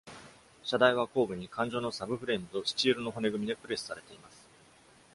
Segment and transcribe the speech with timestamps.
[0.63, 4.49] 車台は後部に管状のサブフレームとスチールの骨組みでプレスされています。